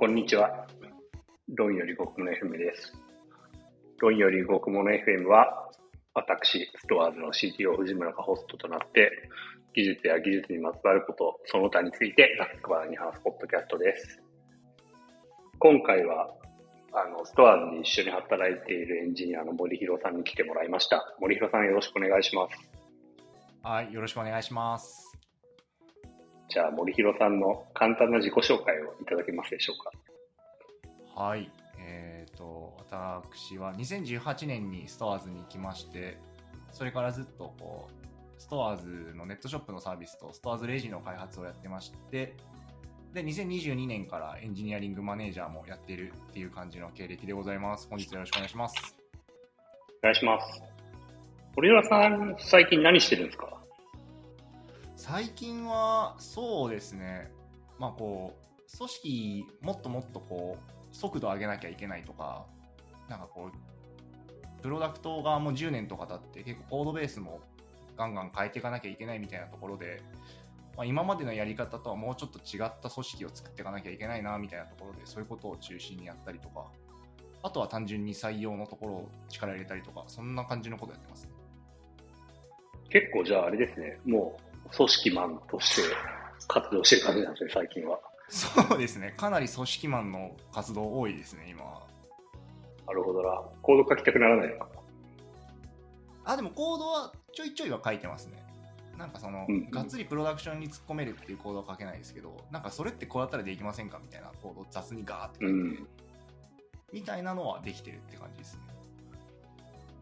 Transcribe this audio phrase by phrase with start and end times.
[0.00, 0.64] こんにちは。
[1.56, 2.92] 論より極物 FM です。
[3.98, 5.72] 論より極物 FM は、
[6.14, 9.10] 私、ストアーズの CTO 藤村がホストとなって、
[9.74, 14.22] 技術や技術にまつわること、その他についてざっくばらに話すポッドキャストです。
[15.58, 16.28] 今回は、
[16.92, 21.12] あの、ストアーズに一緒に働いているエンジニアの森弘さんに来てもらいました。
[21.18, 22.70] 森弘さんよろしくお願いします。
[23.64, 25.07] はい、よろしくお願いします。
[26.48, 31.22] じゃあ、森弘さんの簡単な自己紹介をいただけますでしょうか。
[31.22, 36.18] はい、えっ、と、私は2018年にストアーズに来まして、
[36.72, 42.34] それからずっとこう、ストアーズのネットショップのサービスとストアーズレジの開発をやってまして、
[43.12, 47.88] で、2022年からエンジニアリングマネージャーもやっているっていう感じの経歴でございます。
[47.90, 48.96] 本日よろしくお願いします。
[50.00, 50.62] お願いします。
[51.56, 53.57] 森浦さん、最近何してるんですか？
[55.10, 57.32] 最近はそうですね。
[57.78, 62.44] まあこう組織もっともっとこう速度上げなきゃいけないとか
[63.08, 67.40] なんかこうプロダクトがも10年とか経って結構コードベースも
[67.96, 70.02] ガンガン変えていかなきゃいけないみたいなところで、
[70.76, 76.66] まあ、今までのやり方とはもうちょっと違った組織を作っていかなきゃいけないなみたいなところでそういうことを中心にやったりとか
[77.42, 81.30] あとは単純に採用のところを力入れたりとかそんな感じのことやってますね。
[82.90, 85.82] 結構じゃああれですね、もう組織マンとして
[86.46, 87.98] 活動してる感じなんですね、最近は。
[88.28, 89.14] そうですね。
[89.16, 91.82] かなり組織マンの活動多いですね、今は。
[92.86, 93.42] なるほどな。
[93.62, 94.68] コード書きたくならないのか。
[96.24, 98.42] あ、でもコードはちょいちょいは書いてますね。
[98.96, 103.98] なんかその、うんうんがっつりプロダクションに突っ込めるっていうコードは書けないですけど、なんかそれってこうやったらできませんか？
[104.02, 105.88] みたいなコードを雑にガーって書いて、うん。
[106.92, 108.60] みたいなのはできてるって感じですね。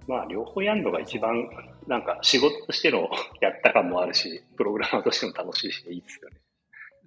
[0.07, 1.49] まあ、両方やるのが一番、
[1.87, 6.37] なんか仕事としての やった感もあるし、プログラマーとしても楽しいし、いいですよね。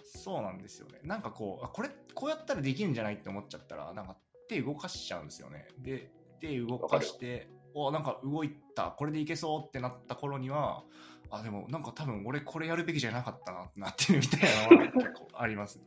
[0.03, 0.99] そうなんですよね。
[1.03, 5.67] なんかこう、あこれ、こうやったらできるんじゃないって思っちゃったら、なんか手動かしちゃうんですよね。
[5.77, 6.09] で、
[6.41, 10.83] 手動かして、お、なんか動いた、これでいけそうってなった頃には、
[11.31, 15.83] あ、でもなんか多分俺これやるべきじゃなかったなってなってるみたいなのは結構ありますね。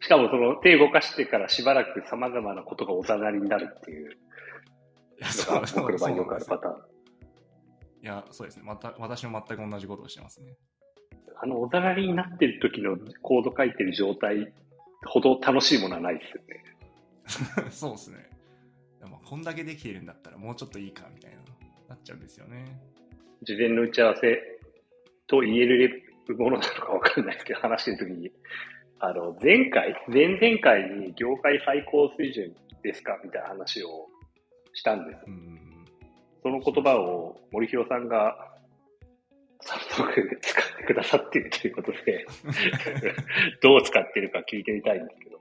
[0.00, 4.16] しかもその手動かしてからしばらく様々なことがおざなりになるっていう
[5.52, 6.76] が僕の場合よくあるパターン。
[8.02, 8.62] いや、そうですね。
[8.64, 10.56] また、私も全く同じことをしてますね。
[11.38, 14.52] あのおざなりになってる時のコード書いてる状態
[15.04, 17.68] ほど楽しいものはないですよね。
[17.70, 18.30] そうですね。
[19.00, 21.36] でもこんだけできてるんだったらもうちょっといいかみたいな、
[21.90, 22.64] なっちゃうんですよね。
[23.42, 24.60] 事前の打ち合わせ
[25.26, 26.02] と言える
[26.38, 28.32] ものなのかわかんないですけど、話してるときに、
[28.98, 33.20] あの、前回、前々回に業界最高水準ですか？
[33.22, 34.08] みたいな話を
[34.76, 35.20] したんです。
[35.26, 35.84] うん。
[36.42, 38.36] その言葉を森弘さんが
[39.60, 42.26] 早速使ってくださっているということで、
[43.62, 45.40] どう使ってるか聞いてみたいんですけど、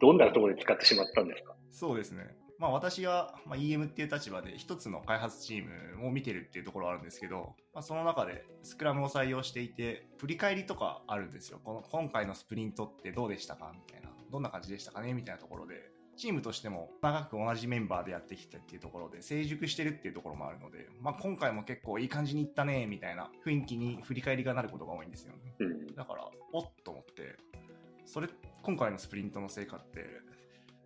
[0.00, 1.54] どんなところで使ってしまったんですか？
[1.70, 2.36] そうですね。
[2.58, 5.64] まあ私が、まあ、EM っていう立場で一つの開発チー
[6.00, 11.60] ムを見てるっていうところはあるんですけど、まあ、その中でスクラムを採用していて、振り返りとかあるんですよ。
[11.62, 13.72] この今回のスプリントってどうでしたか？
[13.74, 14.08] みたいな。
[14.30, 15.12] どんな感じでしたかね？
[15.14, 15.97] みたいなところで。
[16.18, 25.54] チームとしても長く同じメンバーでやってきたっていうところで成熟してるっていうところもあるので、まあ、今回も結構いい感じにいったねみたいな雰囲気に振り返りがなることが多いんですよね。
[25.60, 25.86] うん。
[25.94, 27.36] だから、おっと思って、
[28.04, 28.28] それ、
[28.62, 30.04] 今回のスプリントの成果って、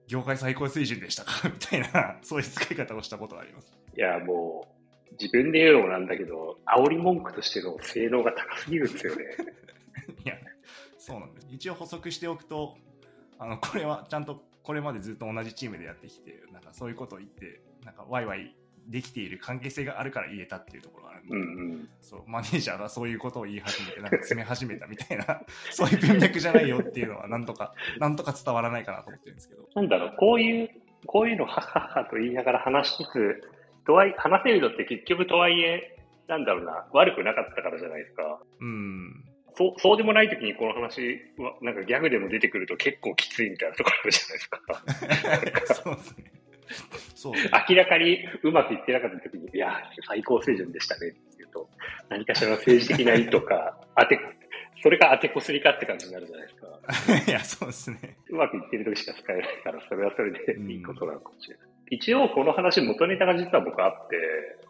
[0.06, 1.32] 業界最高水準でしたか？
[1.48, 3.72] みたいな、そういう使い方をしたことがあります。
[3.96, 4.66] いや、も
[5.10, 9.24] う、自分で言うのもなんだけど、煽り文句としての性能が高すぎるんですよね。
[10.24, 10.36] いや、
[10.98, 11.46] そうなんです。
[11.50, 12.76] 一応補足しておくと、
[13.38, 18.54] あの、これはちゃんとこれまでずっと同じチームでやってきて、なんかそういうことを言って、なんかワイワイ
[18.88, 21.88] できている関係性があるから言えたっていうところがあるんで、うんうん。
[22.00, 29.68] そう、マネージャーがそういうことを言い始めて、なんか詰め始めたみたいな、 そういう文脈じゃないよっていうのは、なんとか、なんとか伝わらないかなと思ってるんですけど。
[29.74, 30.70] なんだろう、こういう、
[31.06, 33.42] こういうのはっはっはと言いながら話しつつ、
[33.84, 35.98] とはい話せるのって結局とはいえ、
[36.28, 38.40] なんだろうな、悪くなかったからじゃないですか。
[38.60, 39.24] うん。
[39.54, 45.82] そう、そうでもない時にこの話は、なんかギャグでも出てくると結構きついみたいなところあるじゃないですか。
[45.82, 46.32] そうですね。
[47.14, 47.50] そうですね。
[47.68, 51.68] 明らかにうまくいってなかった時に、いや、最高水準でしたねって言うと、
[52.08, 54.18] 何かしらの政治的な意図か、当て、
[54.82, 57.24] それが当てこすりかって感じになるじゃないですか。
[57.30, 58.16] いや、そうですね。
[58.28, 61.71] うまくいってる時しか使えないから、それはそれでいいことなのかもしれない。
[61.90, 64.16] 一応、この話、元ネタが実は僕あって、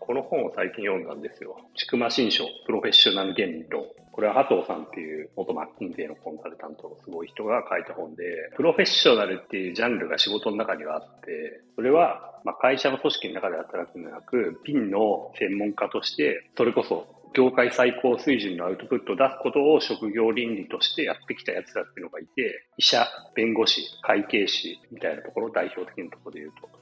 [0.01, 1.57] この本を最近読んだんですよ。
[1.77, 3.85] ちくま新書、プロフェッショナル言論。
[4.11, 8.25] これはハトーさんっていう元マッキンゼーのコンサルタントのすごい人が書いた本で、
[8.57, 26.82] プロフェッショナルっていうジャンルが仕事の中にはあって、それは、まあ、会社の組織の中で働くんじゃなく、ピンの専門家として、それこそ業界最高水準のアウトプットを出すことを職業倫理としてやってきたやつらっていうのがいて、医者、弁護士、会計士みたいなところ、代表的なところで言うと。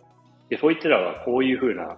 [0.50, 1.96] で、そいつらはこういうふうな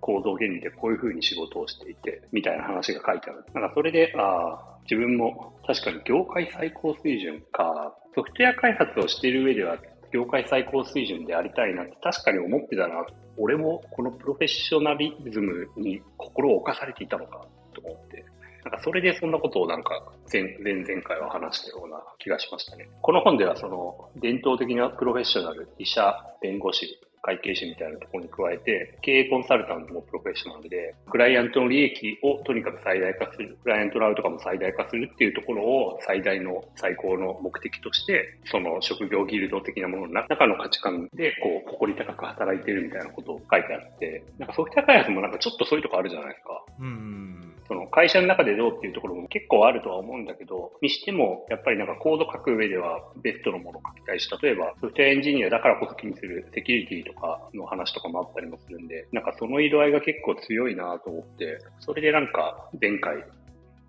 [0.00, 3.44] 行動原理でこういうふうに仕事をしていて、みたいな話が書いてある。
[3.54, 9.78] なんかそれで、ああ、自分も確かに業界最高水準か、ソフトウェア開発をしている上では
[10.12, 13.06] 業界最高水準でありたいなって確かに思ってたな。
[13.38, 18.24] 俺もこのプロフェッショナリズムに心を侵されていたのかと思って。
[18.64, 22.88] なんかそれでそんなことをなんか前前々回は話したような気がしましたね。
[23.00, 46.64] この本ではその伝統的なプロフェッショナル、医者、弁護士、会計士みたいなところに加えて、経営コンサルタントもプロフェッショナルで、クライアントの利益をとにかく最大化する、クライアントのアウトカムを最大化するっていうところを最大の最高の目的として、その職業ギルド的なものの中の価値観で、こう、誇り高く働いてるみたいなことを書いてあって、なんかソフトウェア開発もなんかちょっとそういうとこあるじゃないですか。
[46.80, 47.54] うん。
[47.72, 63.24] その会社の中でどうっていうところも結構あるとは思うんだけど、にしても、やっぱりなんかコード書く上ではベストのものを書きたいし、例えばソフトウェアエンジニアだからこそ気にするセキュリティとかの話とかもあったりもするんで、なんかその色合いが結構強いなと思って、それでなんか前回、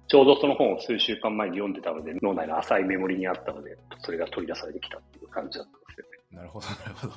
[0.07, 6.37] ちょうどその本を数週間前に読んでたので、脳内の浅いメモリにあったので、それが取り出されてきたっていう感じだったんですよね。
[6.37, 7.13] なるほど、なるほど。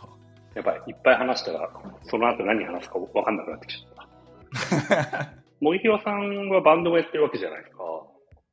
[0.57, 1.71] やっぱりいっぱい話したら、
[2.03, 5.37] その後何話すか分かんなくなってきちゃった。
[5.61, 7.83] 森広さんはバンドもやってるわけじゃないですか。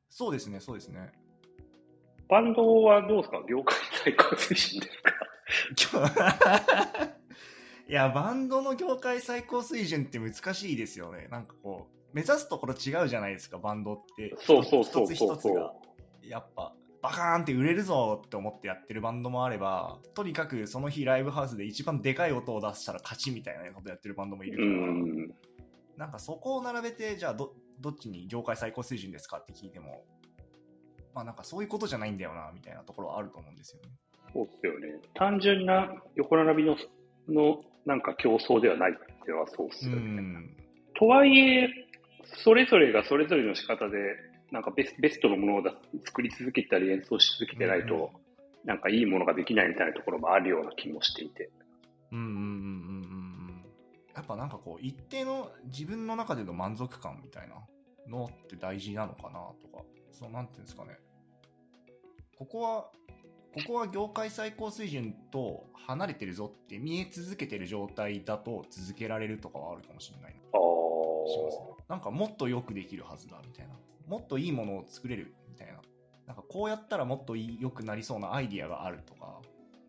[0.10, 1.12] そうですね、そうですね。
[2.30, 3.44] バンドはどうですか？
[3.48, 4.88] 業界最高水準で
[5.78, 6.10] すか？
[7.88, 11.28] いや、バンドの業界最高水準って難しいですよね。
[11.30, 14.34] なんかこう、目指すところ違うじゃないですか、バンドって。
[14.38, 15.74] そうそうそう一つ一つが。
[16.24, 24.94] やっぱ、バカーンって売れるぞって思ってやってるバンドもあれば、とにかくその日ライブハウスで一番でかい音を出したら勝ちみたいなことやってるバンドもいるから、
[25.98, 30.04] なんかそこを並べて、じゃあど、どっちに業界最高水準ですかって聞いても、
[31.14, 33.90] まあなんかそういうことじゃないんだよな、みたいなところはあると思うんですよね。
[34.34, 35.00] そうっすよね。
[35.14, 36.76] 単純な横並びの、
[37.30, 40.56] のなんか競争ではないっていうのはそうっすよね。
[40.98, 41.70] とはいえ、
[42.44, 43.98] それぞれがそれぞれの仕方で、
[44.52, 45.74] なんかベスベストのものを
[46.06, 48.12] 作り続けたり演奏し続けてないと、
[48.66, 51.50] なんかいいものができないみたいなところもあるような気もしていて。
[52.12, 53.43] うんうんうんうんうん。
[54.16, 57.56] やっぱなんかこう、一定の自分の中での満足感みたいな
[58.08, 61.00] のって大事なのかなとか、そう、なんていうんですかね。
[62.38, 62.92] ここは、
[63.54, 70.40] ここは業界最高水準と離れてるぞって見え続けてる状態だと続けられるとかはあるかもしれないな。
[70.40, 71.66] しますね。
[71.88, 73.74] なんかもっとよくできるはずだみたいな。
[74.08, 75.82] もっといいものを作れるみたいな。
[76.26, 79.40] なんかこうやったらもっと良くなりそうなアイディアがあるとか、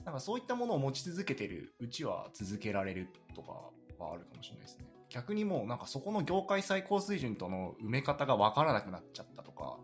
[0.05, 4.87] なんかそういったものを持ち続けてるうちは続けられるとかはあるかもしれないですね。
[5.11, 9.79] 逆にもうなんかそこの業界最高水準との埋め方がわからなくなっちゃったとか、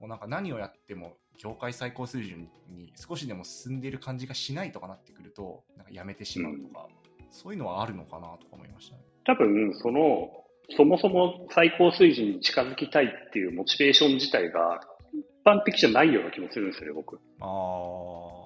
[0.00, 6.88] もうなんか何をやっても業界最高水準に少しでも進んでいる感じがしないとかなってくると、なんかやめてしまうとか、
[7.20, 9.02] うん、そういうのはあるのかなとか思いましたね。
[9.26, 10.30] 多分、その、
[10.76, 14.80] そもそも最高水準に近づきたいっていうモチベーション自体が
[15.12, 17.16] 一般的じゃないような気もするんですよね、僕。
[17.40, 18.43] ああ。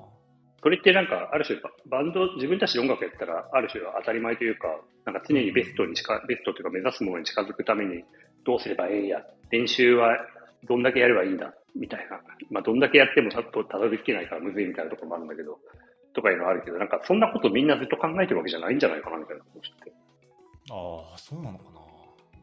[0.62, 8.02] それってなんか、ある種、バンド、自分たちで音楽やったら、ある種当たり前というか、なんか常にベストに近、ベストというか目指すものに近づくために、
[8.44, 9.22] どうすればええんや。
[9.50, 10.18] 練習は
[10.64, 11.54] どんだけやればいいんだ。
[11.76, 12.20] みたいな。
[12.50, 13.42] まあ、どんだけやってもた
[13.78, 15.58] どり着けないからむずいみたいなところもあるんだけど、
[16.12, 19.92] とかいうのはあるけど、なんかそんなことみんなずっと考えてるわけじゃないんじゃないかな、みたいなことして。
[20.70, 21.80] ああ、そうなのかな。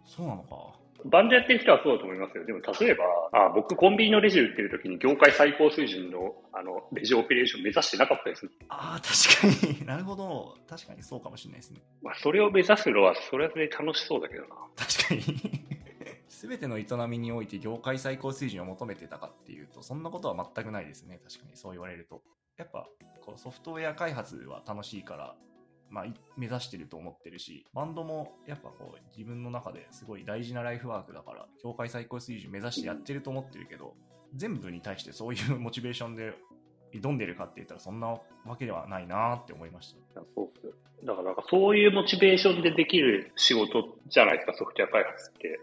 [0.05, 0.84] そうなのか。
[1.03, 2.45] バンドやってる人はそうだと思いますよ。
[2.45, 9.85] でも例えば、あ僕コンビニのレジ売ってる時に業界最高水準のあのレジオペレーション目指してなかったです、ああ、確かに。
[9.85, 10.57] なるほど。
[10.67, 11.81] 確かにそうかもしれないですね。
[12.01, 14.55] まあ、それを目指すのはそれはそれで楽しそうだけどな。
[14.75, 15.65] 確かに。
[16.27, 21.19] すべての営みにおいて業界最高水準を求めてたかっていうと、そんなことは全くないですね。
[21.23, 22.21] 確かにそう言われると。
[22.57, 22.87] やっぱ
[23.21, 25.35] こうソフトウェア開発は楽しいから
[25.89, 26.05] まあ、
[26.37, 33.95] 目指してると思ってるし、バンドもやっぱこう自分の中ですごい大事なライフワークだから、業界最高水準目指してやってると思ってるけど、
[34.35, 36.33] 全部に対してそういう モチベーションで
[36.93, 38.21] 挑んでるかって言ったらそんなわ
[38.57, 40.21] けではないなって思いました。
[40.35, 40.73] そうっす
[41.05, 45.59] だからなんかそういうモチベーションでできる仕事じゃないですか、ソフトウェア開発って。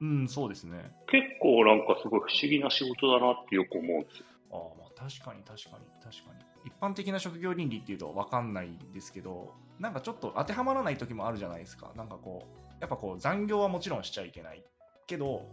[0.00, 0.92] うん、そうですね。
[1.08, 4.24] 結構なんかすごい不思議な仕事だなってよく思うんですよ。
[4.52, 6.49] ああ、まあ確かに確かに確かに。
[6.64, 11.92] 一般的な職業倫理っていうと分かんないんですけどなんかちょっと当てはまらない時もあるじゃないですか。
[11.96, 14.62] なんかこうやっぱこう残業はもちろんしちゃいけない
[15.06, 15.48] けど、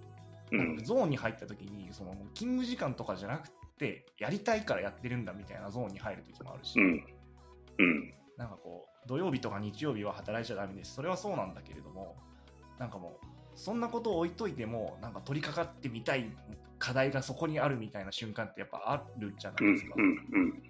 [0.52, 7.06] うん、ゾーンに入った時にその勤務時間とかじゃなくてやりたいからやってるんだみたいなゾーンに入る時もあるし、うん。
[7.80, 10.96] うん、なんかこう土曜日とか日曜日は働いちゃダメです。
[10.96, 12.18] それはそうなんだけれども
[12.80, 16.30] なんかもうそんなことを置いといてもなんか取り掛かってみたい
[16.80, 20.64] 課題がそこにあるみたいな瞬間ってやっぱあるじゃないですか、うんうん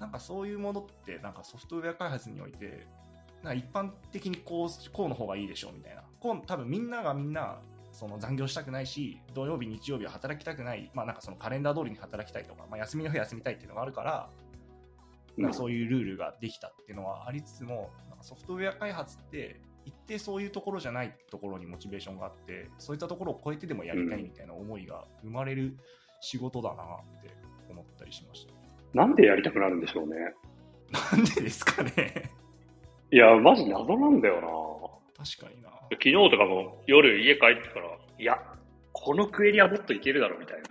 [0.00, 2.86] なんかそういうものってなんかソフトウェア開発において
[3.42, 6.02] なんか一般的にこうこうの方がいいでしょうみたいな。
[6.20, 7.60] こう多分みんながみんな
[7.92, 14.48] その残業したくないし土曜日日曜日は働きたくない、まあ、なんかそのカレンダー通りに働きたいとか、まあ、休みの日休みたいっていうのがあるから、うん
[15.38, 25.78] なんかそういうルールができたっていうのはありつつもなんかソフトウェア開発って一定そういうところじゃないところにモチベーションがあってそういったところを超えてでもやりたいみたいな思いが生まれる
[26.20, 27.30] 仕事だなって
[27.70, 28.57] 思ったりしました。
[28.94, 30.16] なんでやりたくなるんでしょうね。
[31.12, 32.30] なんでですかね
[33.10, 35.70] いや、マジ謎なんだよ確かにな。
[35.70, 35.76] な。
[35.90, 38.38] 昨日とかも夜家帰ってから、いや、
[38.92, 40.68] このクエリはもっといけるだろうみたいな。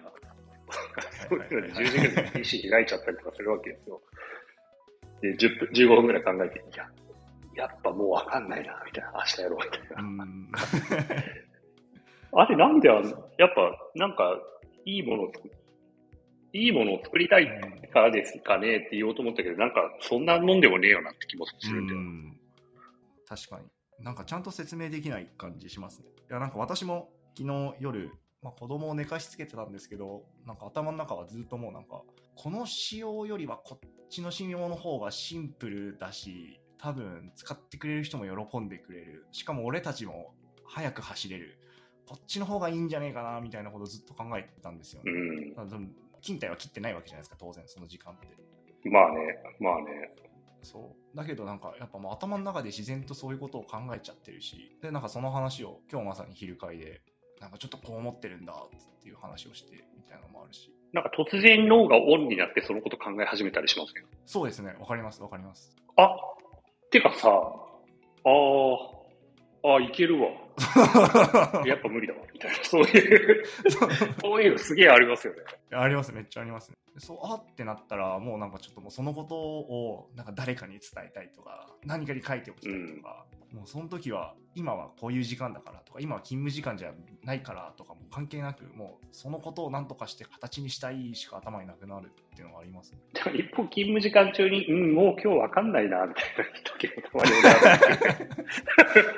[1.30, 4.02] そういうので10時ぐらいで PC 開いちゃったりとかするわけですよ。
[5.22, 6.90] で、10分、15分ぐらい考えて、いや、
[7.56, 9.12] やっぱもうわかんないな、みたいな。
[9.14, 10.04] 明日やろう、みたいな。
[10.04, 10.52] うん。
[12.40, 13.06] あれなんであん
[13.38, 14.38] やっぱ、なんか、
[14.86, 15.48] いいものを作
[16.54, 17.48] いいものを作りたい
[17.92, 22.00] からですかねって言おうと思ったけど、なんか、そんなもんでもねえよなって気もするんだよ。
[22.00, 22.38] うん
[23.28, 23.66] 確かに。
[24.04, 26.06] なんかちゃんと説明できない感じしますね。
[26.30, 28.12] いや、なんか私も昨日夜、
[28.42, 32.04] まあ、子供を寝かしつけてたんですけど、なんか頭の中はずっともうなんか、
[32.36, 39.26] この仕様よりはこっちの仕様の方がシンプルだし、多分使ってくれる人も喜んでくれる。
[39.32, 40.34] しかも俺たちも
[40.66, 41.60] 早く走れる。
[42.06, 45.12] こっちの方がいいんじゃねえかな、みたいなことをずっと考えてたんですよね。
[45.12, 45.96] うん。
[46.22, 48.28] 勤怠は切ってないわけじゃないですか、当然、その時間って。
[48.90, 50.12] まあね、まあね。
[50.64, 57.02] そうだけどなんかやっぱもう頭の中で自然とそういうことを考えちゃってるしでなんかその話を今日まさに昼会で
[57.40, 64.08] なんかちょっとこう思ってるんだっていう話をしてみたいなのもあるしなんか突然脳がオンになってそのこと考え始めたりしますけど。
[64.26, 66.16] そうですねわかりますわかりますあ、
[66.92, 68.97] てかさ、あー、
[69.64, 70.30] あー、いけるわ。
[71.66, 72.20] やっぱ無理だわ。
[72.34, 73.46] みたいな、そういう、
[74.22, 75.40] そういうのすげえありますよね。
[75.72, 83.26] ありますめっちゃありますねそうあってなったらもうなんかちょっともうそのことをなんか誰かに伝えたいとか何かに書いておきたいとか、
[83.58, 86.92] もうその時は今はこういう時間だからとか今は勤務時間じゃ
[87.24, 97.32] ないからとかも関係なくもうそのことを何とかして形にしたいしか頭になくなるっていうのがありますねでも一方、勤務時間中に、うん、もう今日わかんないな、みたいな時もたまに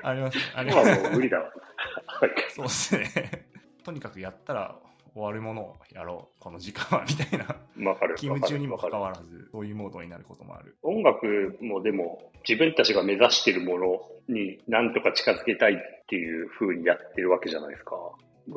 [0.04, 0.38] あります。
[0.56, 0.90] あり今ます。
[0.90, 1.44] はもう無理だわ。
[1.44, 3.46] はいそうですね。
[3.84, 4.80] とにかくやったら
[5.20, 7.46] 終わるものをやろう、この時間は、みたいな。
[7.90, 8.16] わかる。
[8.16, 10.78] 勤務中にもわかるかかわらず、そういうモードになることもある。
[10.82, 17.96] 音楽もでも自分たちが目指しているものに何とか近づけたいっていう風にやってるわけじゃないですか。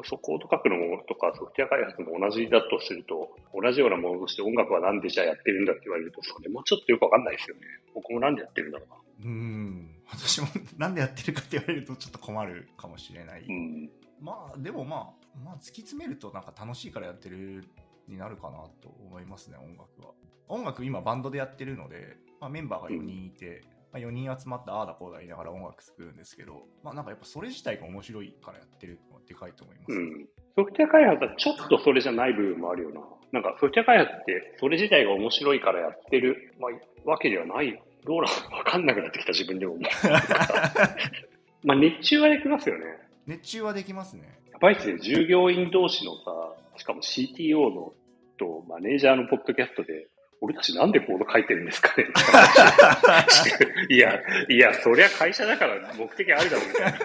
[0.04, 7.62] そコード書くのもとかソフトウェア開発も同じだとすると、同じようなものとして音楽はなんでじゃあやってるんだって言われると、それもちょっとよくわかんないですよね。
[7.94, 8.86] 僕もなんでやってるんだろ
[9.20, 9.90] うーん。
[10.10, 10.46] 私も
[10.78, 13.42] なんでやってるかって言われるとちょっと困るかもしれない。
[13.42, 13.54] うな。
[13.54, 13.90] うん。
[14.20, 17.64] まあ、でもまあ、まあ、突き詰めるとなんか楽しいからやってる
[18.08, 20.12] になるかなと思いますね、音楽は。
[20.48, 23.62] 音楽今バンドでやってるので、まあ、メンバーが4人いて、
[23.92, 29.92] まあ、4人集まってああだこうだ言いながら音楽作るんですけど、まあなんかやっぱそれ自体が面白いからやってるのはでかいと思います。
[29.92, 30.28] うん。
[30.56, 33.00] ソフトウェア開発はちょっとそれじゃない部分もあるよな。
[33.32, 37.82] なんかソフトウェア開発ってそれ自体が面白いからやってる、まあ、わけではない。
[38.04, 39.84] どうなのわかんなくなってきた自分でも思う。
[41.64, 42.84] まあ熱中はできますよね。
[43.26, 44.41] 熱中はできますね。
[44.62, 47.92] バイスで従業員同士のさ、しかも CTO の
[48.38, 50.06] とマネージャーのポッドキャストで、
[50.40, 52.06] 俺たちなんでコード書いてるんですかね？
[53.90, 56.98] いや、いや、そりゃ会社だから目的あるだろうみたいな。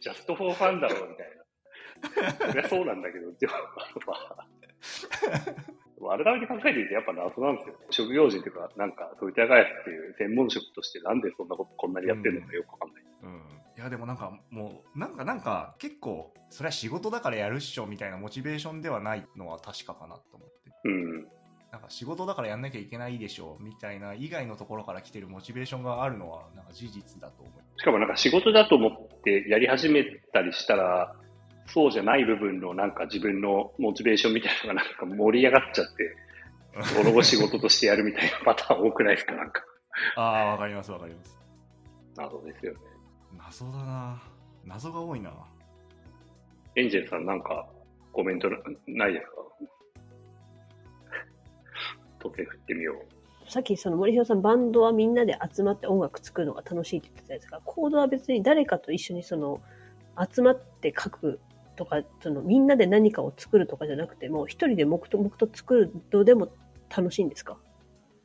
[0.00, 2.32] ジャストフォーファンだろうみたいな。
[2.52, 3.52] そりゃそうなんだけど、でも、
[6.00, 7.74] まあ、改めて考えてみてやっぱ謎なんですよ。
[7.90, 13.02] 職業人というか、なんか、ソフトウェア開発っていう専門職としてなんでそんなことこんなにやってるのかよくわかんない。
[13.24, 13.59] うん。
[13.80, 20.70] いやでもなんかもう、なんかなんか結構、それは仕事だからやるっしょみたいなモチベーションではないのは確かかなと思って。
[20.84, 21.28] うん。
[21.72, 27.80] なんか仕事だからやんなきゃいけないでしょみたいな以外のところから来てるモチベーションがあるのはなんか事実だと思う。
[27.80, 31.16] しかもなんか仕事だと思ってやり始めたりしたら、
[31.66, 36.16] そうじゃない部分のなんか自分のモチベーションみたいなのがなんか盛り上がっちゃって、
[36.82, 39.62] その後仕事としてやるみたいなパターン多くないですかなんか。
[40.16, 41.40] ああ、わかりますわかります。
[42.16, 42.90] 謎ですよね。
[43.38, 44.22] 謎だな
[44.64, 45.32] 謎が多いな
[46.76, 47.66] エンジェルさんなんか
[48.12, 48.56] コメントな
[48.86, 49.32] ないですか？
[52.28, 53.50] 突然振ってみよう。
[53.50, 57.60] さっきその森弘さん、バンドはみんなで集まって音楽作るのが楽しいって言ってたじゃないですか。
[57.64, 59.60] コードは別に誰かと一緒にその
[60.32, 61.40] 集まって書く
[61.76, 66.52] とか、そのみんなで何かを作るとかじゃなくても、一人で黙々と作るのでも
[66.94, 67.58] 楽しいんですか？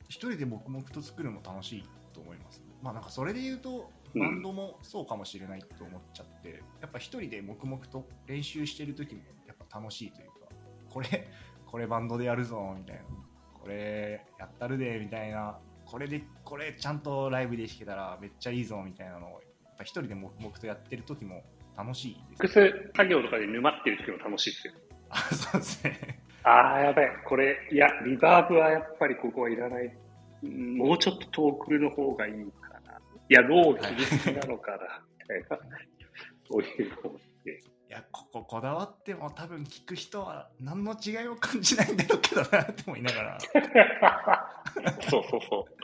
[0.09, 1.83] 一人で黙々と作るのも楽しい
[2.13, 2.63] と思います。
[2.83, 3.83] まあなんかそれで言うと、うん
[4.19, 10.33] バンドもそうかもしれないと思っちゃって、やっぱ一人で黙々と練習してる時もやっぱ楽しいというか
[10.89, 11.27] これ
[11.65, 13.01] これバンドでやるぞみたいな
[13.53, 19.37] これやったるでみたいなこれでこれちゃんとライブで弾けたらめっちゃいいぞみたいなのをや
[19.71, 21.43] っぱ一人で黙々とやってる時も
[21.77, 24.73] 楽しいです複数作業とかで沼ってる時も楽しいですよ。
[25.09, 29.91] あそうですねああ、やべえ、これ、いや、リバーブはやっぱりここはいらない。
[30.43, 32.29] うんもうちょっと遠くの方がい。
[32.29, 32.33] い
[33.33, 34.77] や、ロー切りすぎなのかな、
[35.19, 35.59] みたいな。
[36.47, 37.13] そういうのっ
[37.43, 37.63] て。
[37.87, 43.37] いやこここだわっても多分聞く人は何の違いも感じないんだろうけどなって思いながら
[45.07, 45.75] そうそうそう。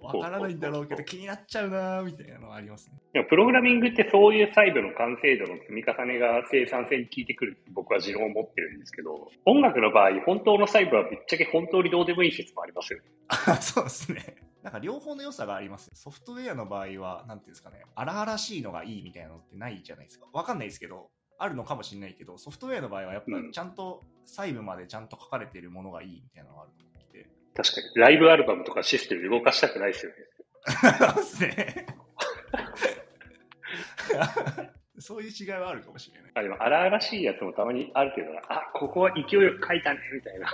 [0.00, 2.98] わからないんだろうけど気になっちゃうなみたいなのはありますね。
[3.12, 13.04] でもプログラミングってそういう細部の完成度の積み重ねが生産性に効いてくるって僕は持論を持ってるんですけど、音楽の場合、本当の細部はぶっちゃけ本当にどうでもいい説もありますよね。
[13.28, 14.45] あ そうですね。
[14.66, 15.92] なんか両方の良さがあります。
[15.94, 20.26] ソフトウェアの場合は、なんていうんですかね、荒々しいのがいいみたいなのってないじゃないですか。
[20.32, 21.08] わかんないですけど、
[21.38, 27.30] あるのかもしれないけど、ソフトウェアの場合はやっぱうんちゃんと細部までちゃんと書かれてるものがいいみたいなのがあると思ってて。
[27.54, 27.86] 確かに。
[27.94, 30.18] ライブアルバムとかシステムで動かしたくないですよね。
[30.98, 31.86] そうですね。
[34.98, 36.32] そういう違いはあるかもしれない。
[36.34, 40.48] あでも荒々しいやつもたまにあるけどな、あ、ここは勢いよく書いたね、みたいな。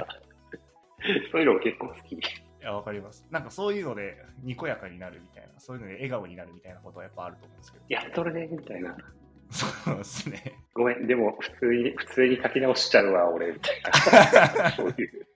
[1.30, 2.18] そういうのも結構好き。
[2.60, 3.26] いや、わかります。
[3.30, 7.84] なんかそういうので、にこやかになるみたいな、そういうので笑顔になるみたいなことはやっぱあると思うんですけど。
[7.88, 8.96] やっとるね、みたいな。
[9.50, 10.54] そうですね。
[10.74, 13.82] ごめん、でも普通に、普通に書き直しちゃうわ、俺、みたい
[14.62, 14.70] な。
[14.72, 15.26] そういう。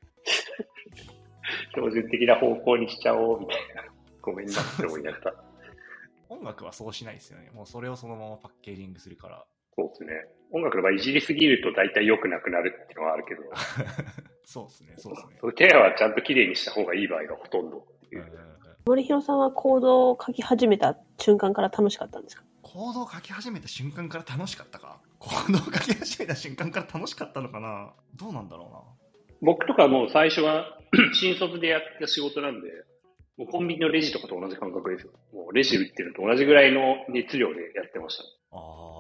[1.72, 3.84] 標準的な方向にしちゃおう、みたいな。
[4.20, 5.44] ごめんなって思いながら。
[6.28, 7.50] 音楽はそうしないですよね。
[7.52, 9.44] もうそれをそのままパッケージングするから。
[9.76, 10.12] そうですね。
[10.52, 13.42] 音楽の場合、いじりすぎると大体良くなくなるっていうのはあるけど、
[14.44, 15.36] そうですね、そうですね。
[15.40, 18.32] そういうケアはちゃんと綺麗にした方がいい場合がほとんどっていう。
[18.86, 22.44] 森弘さんはコードを書き始めた瞬間から楽しかったんですか？
[22.62, 25.00] コードを書き始めた瞬間から楽しかったか？
[25.18, 27.92] コードを書き始めた瞬間から楽しかったのかな？
[28.16, 28.84] どうなんだろ
[29.40, 30.78] 僕とかもう最初は
[31.14, 32.68] 新卒でやった仕事なんで、
[33.36, 35.12] もうコンビニのレジとかと同じ感覚ですよ。
[35.32, 38.22] もうレジ売ってるのと同じぐらいの熱量でやってました。
[38.22, 38.93] うなあ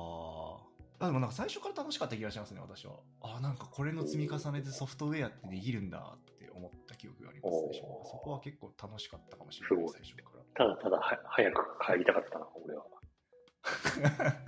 [1.00, 1.06] あ。
[1.06, 2.94] でもなんか最初から楽しかった気がしますね、私は。
[3.22, 10.66] あなんかこれの積み重ねでソフトウェアってできるんだって思った記憶があります、最初おーそこは結構楽しかったかもしれない、すごい最初から。
[10.66, 12.84] ただただは早く帰りたかったな、俺は。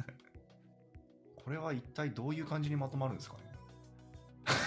[1.37, 3.43] これは一体どういう感じにまとまるんですかね？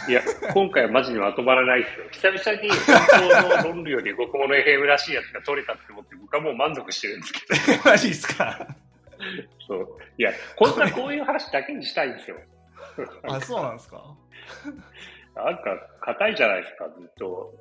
[0.09, 0.21] いや、
[0.53, 2.31] 今回はマジにまとまらないですよ。
[2.33, 7.39] 久々に本当の論理より極物 FM らしいやつが取れたって思って、僕はもう満足してるんですけ
[7.77, 7.83] ど。
[7.89, 8.75] マジですか？
[9.67, 9.87] そう。
[10.17, 12.37] いや、本当はこういう話だけにしたいんですよ。
[13.23, 14.15] あ、そうなんですか？
[15.35, 15.61] なんか、
[16.01, 17.53] 硬いじゃないですか、ずっと。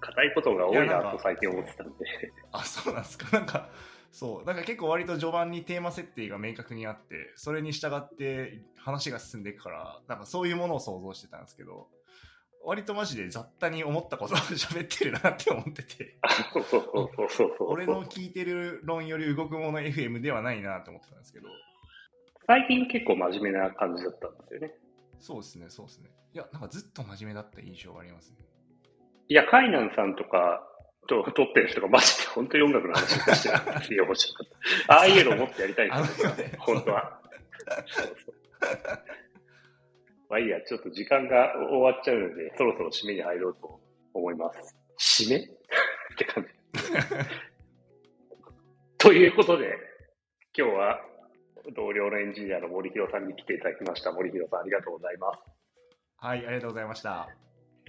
[0.00, 2.04] 硬いことが多いなと最近思ってたんで。
[2.52, 3.36] あ、そうなんですか？
[3.38, 3.68] なんか、
[4.10, 11.88] そう、なんか結構割と序盤にテーマ設定が明確にあって、それに従って話が進んでいくから、なんかそういうものを想像してたんですけど、
[12.64, 16.16] 割とマジで雑多に思ったことを 喋ってるなって思ってて。
[17.60, 21.48] 俺の聞いてる論より動くもの FM ではないなって思ってたんですけど、
[22.46, 24.74] 最近結構真面目な感じだったんですよね。
[25.18, 26.10] そうですね、そうですね。
[26.34, 28.38] いや、なんかずっと真面目だった印象がありますね。
[29.28, 30.68] いや、カイナンさんとか
[31.06, 34.94] と撮ってる人がマジで本当に音楽の話をしてるんですよ、面白かった。
[34.94, 37.20] ああいうのをもっとやりたいですね本当は。
[37.86, 38.34] そうそう
[40.32, 43.78] まあいいや、ちょっと時間が終わっちゃうので、そろそろ締めに入ろうと
[44.14, 44.50] 思いま
[44.98, 45.28] す。
[45.28, 45.36] 締め？
[45.44, 45.46] っ
[46.16, 46.48] て感じ。
[48.96, 49.76] ということで、
[50.56, 51.04] 今日は
[51.76, 54.10] 同僚のエンジニアの森弘さんに来ていただきました。
[54.10, 55.40] 森弘さん、ありがとうございます。
[56.16, 57.28] はい、ありがとうございました。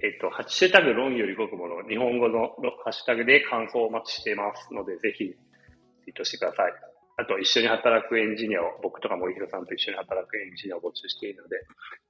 [0.03, 6.92] えっと、ハッシュタグ論より僕もの日本語のハッシュタグで感想をお待ちしていますので、ぜひツイートしてください。
[7.15, 11.57] あと、一緒に働くエンジニアを、僕とか森弘さんと一緒に働くエンジニアを募集しているので、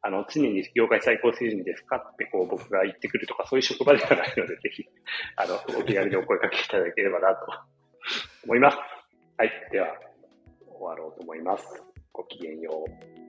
[0.02, 4.86] あの、常に業界最高水準ですかってこう僕が言ってくるとか、そういう職場ではないので、ぜひ、
[5.36, 7.48] あの、お気軽にお声かけいただければなと
[8.46, 8.78] 思います。
[9.38, 9.52] はい。
[9.72, 9.88] では、
[10.68, 11.84] 終わろうと思います。
[12.14, 12.86] ごきげんよ
[13.20, 13.23] う。